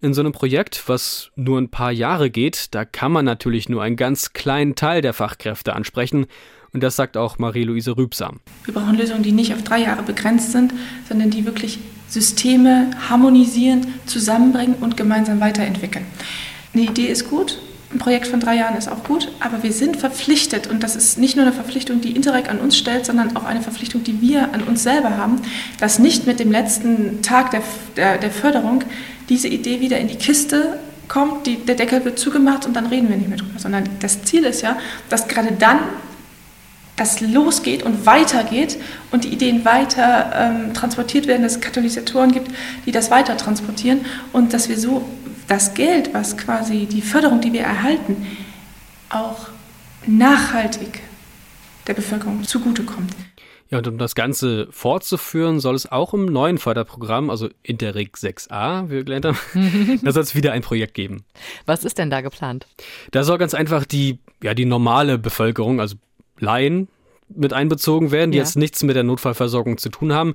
[0.00, 3.84] in so einem Projekt, was nur ein paar Jahre geht, da kann man natürlich nur
[3.84, 6.26] einen ganz kleinen Teil der Fachkräfte ansprechen.
[6.72, 8.40] Und das sagt auch Marie-Louise Rübsam.
[8.64, 10.74] Wir brauchen Lösungen, die nicht auf drei Jahre begrenzt sind,
[11.08, 11.78] sondern die wirklich
[12.08, 16.04] Systeme harmonisieren, zusammenbringen und gemeinsam weiterentwickeln.
[16.74, 17.60] Eine Idee ist gut,
[17.94, 21.16] ein Projekt von drei Jahren ist auch gut, aber wir sind verpflichtet, und das ist
[21.18, 24.52] nicht nur eine Verpflichtung, die Interreg an uns stellt, sondern auch eine Verpflichtung, die wir
[24.52, 25.40] an uns selber haben,
[25.78, 27.62] dass nicht mit dem letzten Tag der,
[27.96, 28.82] der, der Förderung
[29.28, 30.78] diese Idee wieder in die Kiste
[31.08, 34.24] kommt, die, der Deckel wird zugemacht und dann reden wir nicht mehr drüber, sondern das
[34.24, 34.76] Ziel ist ja,
[35.08, 35.78] dass gerade dann
[36.96, 38.78] das losgeht und weitergeht
[39.10, 42.52] und die Ideen weiter ähm, transportiert werden, dass es Katalysatoren gibt,
[42.86, 45.04] die das weiter transportieren und dass wir so
[45.48, 48.26] das Geld, was quasi die Förderung, die wir erhalten,
[49.10, 49.48] auch
[50.06, 51.00] nachhaltig
[51.86, 53.14] der Bevölkerung zugutekommt.
[53.70, 58.86] Ja, und um das Ganze fortzuführen, soll es auch im neuen Förderprogramm, also Interreg 6a,
[58.86, 61.24] wie wir gelernt haben, da soll es wieder ein Projekt geben.
[61.66, 62.66] Was ist denn da geplant?
[63.10, 65.96] Da soll ganz einfach die, ja, die normale Bevölkerung, also
[66.38, 66.88] Laien,
[67.28, 68.44] mit einbezogen werden, die ja.
[68.44, 70.34] jetzt nichts mit der Notfallversorgung zu tun haben.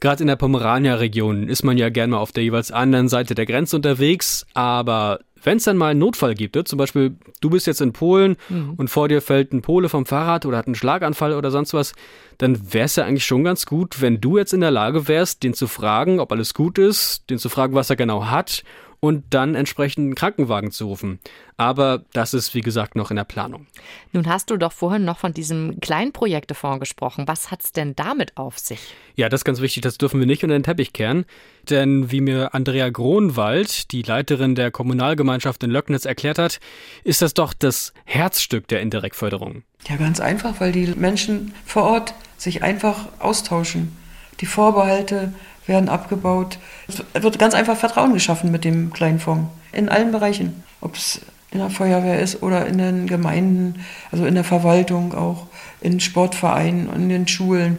[0.00, 3.46] Gerade in der Pomerania-Region ist man ja gerne mal auf der jeweils anderen Seite der
[3.46, 7.66] Grenze unterwegs, aber wenn es dann mal einen Notfall gibt, ne, zum Beispiel du bist
[7.66, 8.74] jetzt in Polen mhm.
[8.76, 11.92] und vor dir fällt ein Pole vom Fahrrad oder hat einen Schlaganfall oder sonst was,
[12.38, 15.42] dann wäre es ja eigentlich schon ganz gut, wenn du jetzt in der Lage wärst,
[15.42, 18.64] den zu fragen, ob alles gut ist, den zu fragen, was er genau hat
[19.00, 21.18] und dann entsprechend einen Krankenwagen zu rufen.
[21.56, 23.66] Aber das ist, wie gesagt, noch in der Planung.
[24.12, 27.26] Nun hast du doch vorhin noch von diesem Kleinprojektefonds gesprochen.
[27.26, 28.94] Was hat es denn damit auf sich?
[29.16, 29.82] Ja, das ist ganz wichtig.
[29.82, 31.24] Das dürfen wir nicht unter den Teppich kehren.
[31.68, 36.60] Denn wie mir Andrea Gronwald, die Leiterin der Kommunalgemeinschaft in Löcknitz, erklärt hat,
[37.04, 39.62] ist das doch das Herzstück der Indirektförderung.
[39.88, 43.96] Ja, ganz einfach, weil die Menschen vor Ort sich einfach austauschen.
[44.40, 45.34] Die Vorbehalte
[45.70, 46.58] werden abgebaut.
[46.86, 49.48] Es wird ganz einfach Vertrauen geschaffen mit dem kleinen Fonds.
[49.72, 50.62] In allen Bereichen.
[50.82, 53.80] Ob es in der Feuerwehr ist oder in den Gemeinden,
[54.12, 55.46] also in der Verwaltung auch,
[55.80, 57.78] in Sportvereinen und in den Schulen.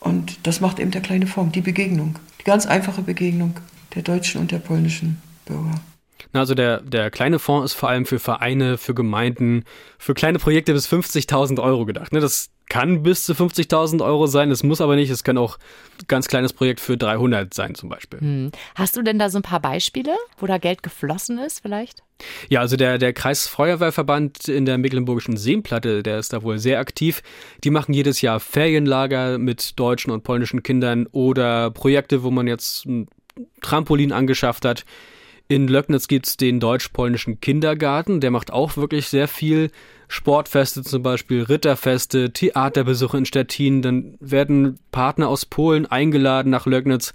[0.00, 2.16] Und das macht eben der kleine Fonds, die Begegnung.
[2.40, 3.54] Die ganz einfache Begegnung
[3.94, 5.80] der deutschen und der polnischen Bürger.
[6.40, 9.64] Also der, der kleine Fonds ist vor allem für Vereine, für Gemeinden,
[9.98, 12.12] für kleine Projekte bis 50.000 Euro gedacht.
[12.12, 12.20] Ne?
[12.20, 15.10] Das kann bis zu 50.000 Euro sein, es muss aber nicht.
[15.10, 15.58] Es kann auch
[16.00, 18.20] ein ganz kleines Projekt für 300 sein zum Beispiel.
[18.20, 18.52] Hm.
[18.74, 22.02] Hast du denn da so ein paar Beispiele, wo da Geld geflossen ist vielleicht?
[22.48, 27.22] Ja, also der, der Kreisfeuerwehrverband in der Mecklenburgischen Seenplatte, der ist da wohl sehr aktiv.
[27.64, 32.86] Die machen jedes Jahr Ferienlager mit deutschen und polnischen Kindern oder Projekte, wo man jetzt
[32.86, 33.08] ein
[33.62, 34.84] Trampolin angeschafft hat.
[35.46, 39.70] In Löcknitz gibt es den deutsch-polnischen Kindergarten, der macht auch wirklich sehr viel.
[40.08, 47.12] Sportfeste zum Beispiel, Ritterfeste, Theaterbesuche in Stettin, dann werden Partner aus Polen eingeladen nach Löcknitz.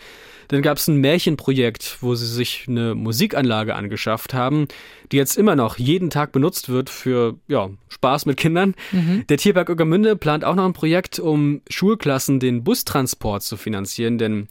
[0.50, 4.68] Dann gab es ein Märchenprojekt, wo sie sich eine Musikanlage angeschafft haben,
[5.12, 8.74] die jetzt immer noch jeden Tag benutzt wird für ja, Spaß mit Kindern.
[8.92, 9.26] Mhm.
[9.28, 14.48] Der Tierpark Uckermünde plant auch noch ein Projekt, um Schulklassen den Bustransport zu finanzieren, denn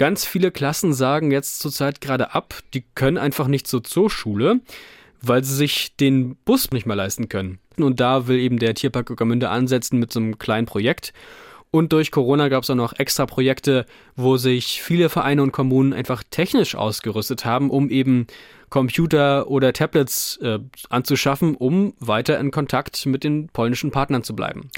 [0.00, 4.60] Ganz viele Klassen sagen jetzt zurzeit gerade ab, die können einfach nicht so zur Schule,
[5.20, 7.58] weil sie sich den Bus nicht mehr leisten können.
[7.76, 11.12] Und da will eben der Tierpark Uckermünde ansetzen mit so einem kleinen Projekt.
[11.70, 13.84] Und durch Corona gab es auch noch extra Projekte,
[14.16, 18.26] wo sich viele Vereine und Kommunen einfach technisch ausgerüstet haben, um eben
[18.70, 24.70] Computer oder Tablets äh, anzuschaffen, um weiter in Kontakt mit den polnischen Partnern zu bleiben.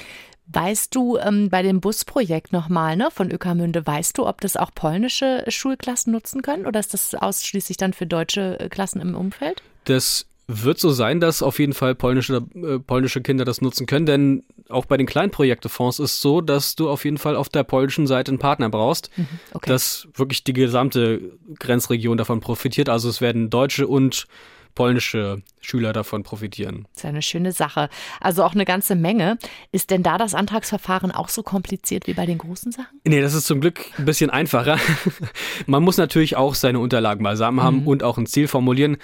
[0.52, 4.70] Weißt du ähm, bei dem Busprojekt nochmal ne, von Ökermünde, weißt du, ob das auch
[4.74, 9.62] polnische Schulklassen nutzen können oder ist das ausschließlich dann für deutsche äh, Klassen im Umfeld?
[9.84, 14.06] Das wird so sein, dass auf jeden Fall polnische, äh, polnische Kinder das nutzen können,
[14.06, 17.62] denn auch bei den Kleinprojektefonds ist es so, dass du auf jeden Fall auf der
[17.62, 19.70] polnischen Seite einen Partner brauchst, mhm, okay.
[19.70, 21.20] dass wirklich die gesamte
[21.58, 22.88] Grenzregion davon profitiert.
[22.88, 24.26] Also es werden deutsche und
[24.74, 26.86] polnische Schüler davon profitieren.
[26.94, 27.88] Das ist eine schöne Sache.
[28.20, 29.38] Also auch eine ganze Menge.
[29.70, 33.00] Ist denn da das Antragsverfahren auch so kompliziert wie bei den großen Sachen?
[33.04, 34.78] Nee, das ist zum Glück ein bisschen einfacher.
[35.66, 37.88] Man muss natürlich auch seine Unterlagen beisammen haben mhm.
[37.88, 38.96] und auch ein Ziel formulieren.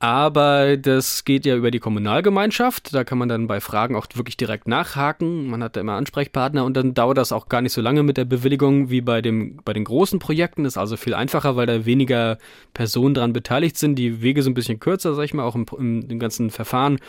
[0.00, 2.94] Aber das geht ja über die Kommunalgemeinschaft.
[2.94, 5.48] Da kann man dann bei Fragen auch wirklich direkt nachhaken.
[5.48, 8.16] Man hat da immer Ansprechpartner und dann dauert das auch gar nicht so lange mit
[8.16, 10.62] der Bewilligung wie bei, dem, bei den großen Projekten.
[10.62, 12.38] Das ist also viel einfacher, weil da weniger
[12.74, 13.96] Personen dran beteiligt sind.
[13.96, 17.00] Die Wege sind ein bisschen kürzer, sag ich mal, auch im, im, im ganzen Verfahren.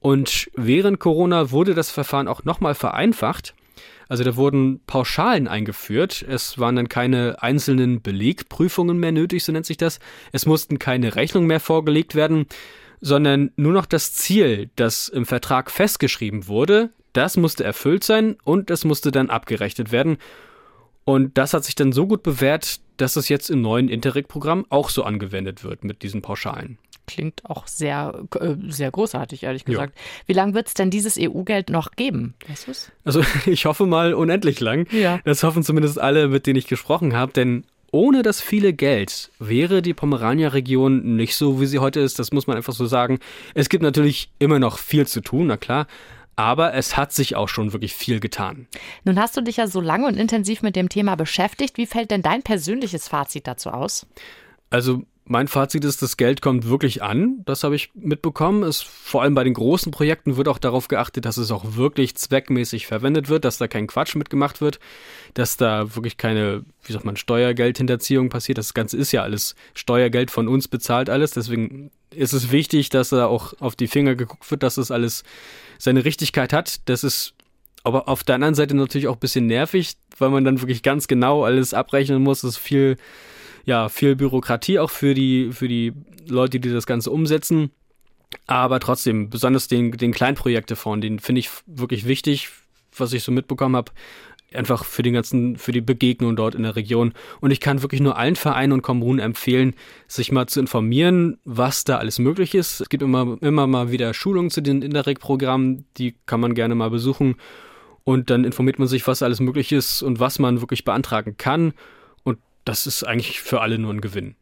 [0.00, 3.54] Und während Corona wurde das Verfahren auch nochmal vereinfacht.
[4.08, 6.24] Also da wurden Pauschalen eingeführt.
[6.28, 9.98] Es waren dann keine einzelnen Belegprüfungen mehr nötig, so nennt sich das.
[10.32, 12.46] Es mussten keine Rechnungen mehr vorgelegt werden,
[13.00, 18.70] sondern nur noch das Ziel, das im Vertrag festgeschrieben wurde, das musste erfüllt sein und
[18.70, 20.18] es musste dann abgerechnet werden.
[21.04, 24.90] Und das hat sich dann so gut bewährt, dass es jetzt im neuen Interreg-Programm auch
[24.90, 26.78] so angewendet wird mit diesen Pauschalen.
[27.06, 29.94] Klingt auch sehr, äh, sehr großartig, ehrlich gesagt.
[29.96, 30.02] Ja.
[30.26, 32.34] Wie lange wird es denn dieses EU-Geld noch geben?
[32.48, 32.90] Weißt du's?
[33.04, 34.86] Also ich hoffe mal unendlich lang.
[34.90, 35.20] Ja.
[35.24, 39.80] Das hoffen zumindest alle, mit denen ich gesprochen habe, denn ohne das viele Geld wäre
[39.80, 42.18] die Pomerania-Region nicht so, wie sie heute ist.
[42.18, 43.20] Das muss man einfach so sagen.
[43.54, 45.86] Es gibt natürlich immer noch viel zu tun, na klar.
[46.34, 48.66] Aber es hat sich auch schon wirklich viel getan.
[49.04, 51.78] Nun hast du dich ja so lange und intensiv mit dem Thema beschäftigt.
[51.78, 54.06] Wie fällt denn dein persönliches Fazit dazu aus?
[54.68, 57.42] Also mein Fazit ist, das Geld kommt wirklich an.
[57.44, 58.62] Das habe ich mitbekommen.
[58.62, 62.14] Es, vor allem bei den großen Projekten wird auch darauf geachtet, dass es auch wirklich
[62.14, 64.78] zweckmäßig verwendet wird, dass da kein Quatsch mitgemacht wird,
[65.34, 68.58] dass da wirklich keine, wie sagt man, Steuergeldhinterziehung passiert.
[68.58, 71.32] Das Ganze ist ja alles Steuergeld von uns bezahlt alles.
[71.32, 75.24] Deswegen ist es wichtig, dass da auch auf die Finger geguckt wird, dass es alles
[75.76, 76.88] seine Richtigkeit hat.
[76.88, 77.34] Das ist
[77.82, 81.08] aber auf der anderen Seite natürlich auch ein bisschen nervig, weil man dann wirklich ganz
[81.08, 82.42] genau alles abrechnen muss.
[82.42, 82.96] Das ist viel
[83.66, 85.92] ja, viel Bürokratie auch für die, für die
[86.26, 87.70] Leute, die das Ganze umsetzen.
[88.46, 92.48] Aber trotzdem, besonders den, den Kleinprojektefonds, den finde ich wirklich wichtig,
[92.96, 93.92] was ich so mitbekommen habe.
[94.54, 97.12] Einfach für den ganzen, für die Begegnung dort in der Region.
[97.40, 99.74] Und ich kann wirklich nur allen Vereinen und Kommunen empfehlen,
[100.06, 102.80] sich mal zu informieren, was da alles möglich ist.
[102.80, 106.90] Es gibt immer, immer mal wieder Schulungen zu den Interreg-Programmen, die kann man gerne mal
[106.90, 107.34] besuchen.
[108.04, 111.74] Und dann informiert man sich, was alles möglich ist und was man wirklich beantragen kann
[112.66, 114.36] das ist eigentlich für alle nur ein Gewinn.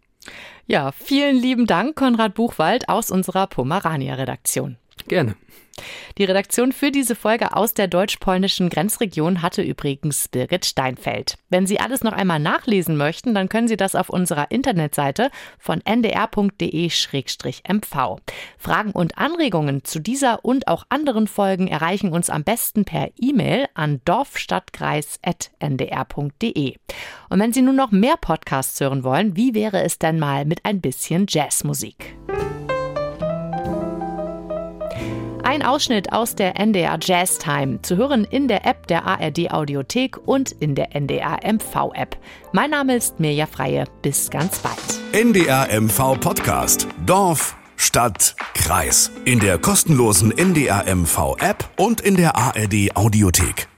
[0.67, 4.79] Ja, vielen lieben Dank, Konrad Buchwald aus unserer Pomerania-Redaktion.
[5.09, 5.35] Gerne.
[6.19, 11.35] Die Redaktion für diese Folge aus der deutsch-polnischen Grenzregion hatte übrigens Birgit Steinfeld.
[11.49, 15.81] Wenn Sie alles noch einmal nachlesen möchten, dann können Sie das auf unserer Internetseite von
[15.85, 16.91] ndr.de-mv.
[18.59, 23.67] Fragen und Anregungen zu dieser und auch anderen Folgen erreichen uns am besten per E-Mail
[23.75, 26.77] an dorfstadtkreis.ndr.de.
[27.31, 30.65] Und wenn Sie nun noch mehr Podcasts hören wollen, wie wäre es denn mal mit
[30.65, 32.17] ein bisschen Jazzmusik?
[35.55, 40.19] Ein Ausschnitt aus der NDR Jazz Time zu hören in der App der ARD Audiothek
[40.27, 42.17] und in der NDR MV App.
[42.51, 43.85] Mein Name ist Mirja Freie.
[44.03, 44.75] Bis ganz bald.
[45.13, 46.89] NDR MV Podcast.
[47.07, 49.13] Dorf, Stadt, Kreis.
[49.27, 53.69] In der kostenlosen NDR MV App und in der ARD Audiothek.